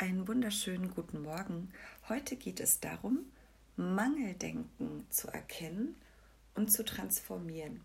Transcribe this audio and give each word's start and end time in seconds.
einen 0.00 0.26
wunderschönen 0.26 0.90
guten 0.90 1.20
Morgen. 1.20 1.70
Heute 2.08 2.36
geht 2.36 2.58
es 2.58 2.80
darum, 2.80 3.30
Mangeldenken 3.76 5.04
zu 5.10 5.28
erkennen 5.28 5.94
und 6.54 6.72
zu 6.72 6.86
transformieren. 6.86 7.82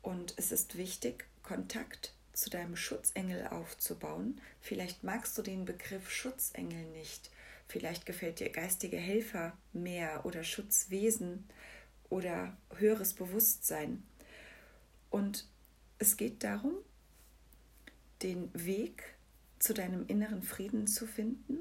Und 0.00 0.32
es 0.38 0.52
ist 0.52 0.78
wichtig, 0.78 1.26
Kontakt 1.42 2.14
zu 2.32 2.48
deinem 2.48 2.76
Schutzengel 2.76 3.46
aufzubauen. 3.48 4.40
Vielleicht 4.62 5.04
magst 5.04 5.36
du 5.36 5.42
den 5.42 5.66
Begriff 5.66 6.10
Schutzengel 6.10 6.86
nicht. 6.92 7.30
Vielleicht 7.68 8.06
gefällt 8.06 8.40
dir 8.40 8.48
geistige 8.48 8.96
Helfer 8.96 9.54
mehr 9.74 10.24
oder 10.24 10.44
Schutzwesen 10.44 11.44
oder 12.08 12.56
höheres 12.76 13.12
Bewusstsein. 13.12 14.02
Und 15.10 15.46
es 15.98 16.16
geht 16.16 16.42
darum, 16.42 16.72
den 18.22 18.48
Weg 18.54 19.14
zu 19.62 19.74
deinem 19.74 20.04
inneren 20.08 20.42
Frieden 20.42 20.88
zu 20.88 21.06
finden 21.06 21.58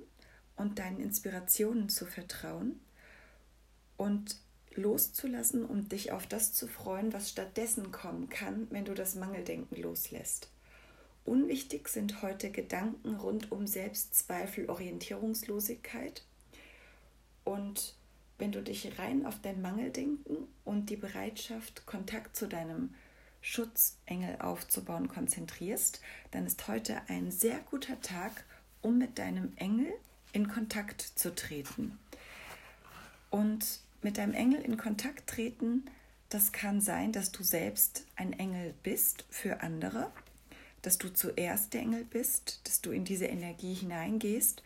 und 0.55 0.79
deinen 0.79 1.00
Inspirationen 1.00 1.87
zu 1.87 2.07
vertrauen 2.07 2.79
und 3.96 4.37
loszulassen 4.74 5.64
und 5.64 5.91
dich 5.91 6.11
auf 6.11 6.25
das 6.25 6.51
zu 6.51 6.68
freuen, 6.68 7.14
was 7.14 7.29
stattdessen 7.29 7.91
kommen 7.91 8.27
kann, 8.29 8.65
wenn 8.71 8.86
du 8.86 8.96
das 8.96 9.14
Mangeldenken 9.14 9.79
loslässt. 9.79 10.50
Unwichtig 11.25 11.89
sind 11.89 12.24
heute 12.24 12.50
Gedanken 12.50 13.18
rund 13.18 13.51
um 13.51 13.68
Selbstzweifel, 13.68 14.68
Orientierungslosigkeit. 14.68 16.24
Und 17.43 17.96
wenn 18.39 18.52
du 18.52 18.63
dich 18.63 18.97
rein 18.97 19.27
auf 19.27 19.39
dein 19.43 19.61
Mangeldenken 19.61 20.47
und 20.65 20.89
die 20.89 20.96
Bereitschaft, 20.96 21.86
Kontakt 21.86 22.36
zu 22.36 22.47
deinem 22.47 22.96
Schutzengel 23.41 24.39
aufzubauen, 24.39 25.07
konzentrierst, 25.07 26.01
dann 26.29 26.45
ist 26.45 26.68
heute 26.68 27.01
ein 27.07 27.32
sehr 27.32 27.59
guter 27.59 27.99
Tag, 28.01 28.45
um 28.82 28.97
mit 28.97 29.18
deinem 29.19 29.54
Engel 29.57 29.91
in 30.32 30.47
Kontakt 30.47 31.01
zu 31.01 31.33
treten. 31.36 31.97
Und 33.29 33.81
mit 34.01 34.17
deinem 34.17 34.33
Engel 34.33 34.61
in 34.61 34.77
Kontakt 34.77 35.27
treten, 35.27 35.85
das 36.29 36.51
kann 36.51 36.81
sein, 36.81 37.11
dass 37.11 37.31
du 37.31 37.43
selbst 37.43 38.05
ein 38.16 38.33
Engel 38.33 38.73
bist 38.83 39.25
für 39.29 39.61
andere, 39.61 40.11
dass 40.81 40.97
du 40.97 41.09
zuerst 41.09 41.73
der 41.73 41.81
Engel 41.81 42.05
bist, 42.05 42.61
dass 42.63 42.81
du 42.81 42.91
in 42.91 43.05
diese 43.05 43.25
Energie 43.25 43.73
hineingehst. 43.73 44.63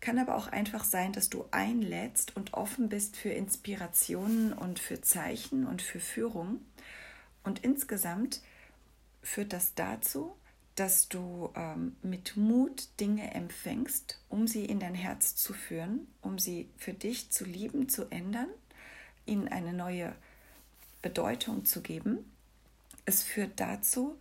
Kann 0.00 0.18
aber 0.18 0.36
auch 0.36 0.46
einfach 0.46 0.84
sein, 0.84 1.12
dass 1.12 1.28
du 1.28 1.44
einlädst 1.50 2.36
und 2.36 2.54
offen 2.54 2.88
bist 2.88 3.16
für 3.16 3.30
Inspirationen 3.30 4.52
und 4.52 4.78
für 4.78 5.00
Zeichen 5.00 5.66
und 5.66 5.82
für 5.82 5.98
Führung. 5.98 6.60
Und 7.48 7.64
insgesamt 7.64 8.42
führt 9.22 9.54
das 9.54 9.74
dazu, 9.74 10.36
dass 10.74 11.08
du 11.08 11.50
ähm, 11.56 11.96
mit 12.02 12.36
Mut 12.36 12.90
Dinge 13.00 13.32
empfängst, 13.32 14.22
um 14.28 14.46
sie 14.46 14.66
in 14.66 14.80
dein 14.80 14.94
Herz 14.94 15.34
zu 15.34 15.54
führen, 15.54 16.08
um 16.20 16.38
sie 16.38 16.68
für 16.76 16.92
dich 16.92 17.30
zu 17.30 17.46
lieben, 17.46 17.88
zu 17.88 18.10
ändern, 18.10 18.48
ihnen 19.24 19.48
eine 19.48 19.72
neue 19.72 20.14
Bedeutung 21.00 21.64
zu 21.64 21.80
geben. 21.80 22.30
Es 23.06 23.22
führt 23.22 23.58
dazu, 23.58 24.18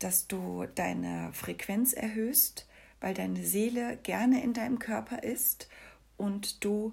dass 0.00 0.26
du 0.26 0.66
deine 0.74 1.32
Frequenz 1.32 1.92
erhöhst, 1.92 2.66
weil 3.00 3.14
deine 3.14 3.44
Seele 3.44 3.98
gerne 4.02 4.42
in 4.42 4.52
deinem 4.52 4.80
Körper 4.80 5.22
ist 5.22 5.68
und 6.16 6.64
du 6.64 6.92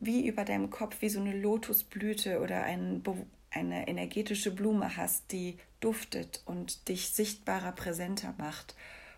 wie 0.00 0.26
über 0.26 0.44
deinem 0.44 0.70
Kopf 0.70 0.96
wie 0.98 1.10
so 1.10 1.20
eine 1.20 1.40
Lotusblüte 1.40 2.40
oder 2.40 2.64
ein 2.64 3.04
eine 3.52 3.88
energetische 3.88 4.50
Blume 4.50 4.96
hast, 4.96 5.32
die 5.32 5.58
duftet 5.80 6.42
und 6.44 6.88
dich 6.88 7.10
sichtbarer, 7.10 7.72
präsenter 7.72 8.34
macht. 8.38 8.74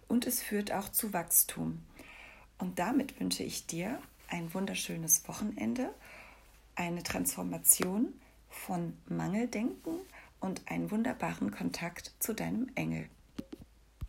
Und 0.08 0.26
es 0.26 0.42
führt 0.42 0.72
auch 0.72 0.88
zu 0.88 1.12
Wachstum. 1.12 1.82
Und 2.58 2.78
damit 2.78 3.18
wünsche 3.20 3.42
ich 3.42 3.66
dir 3.66 4.00
ein 4.28 4.52
wunderschönes 4.54 5.26
Wochenende, 5.28 5.94
eine 6.74 7.02
Transformation 7.02 8.12
von 8.48 8.96
Mangeldenken 9.06 10.00
und 10.40 10.62
einen 10.70 10.90
wunderbaren 10.90 11.50
Kontakt 11.50 12.12
zu 12.18 12.34
deinem 12.34 12.70
Engel. 12.74 13.08